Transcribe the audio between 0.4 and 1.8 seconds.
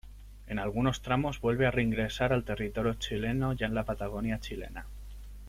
En algunos tramos vuelve a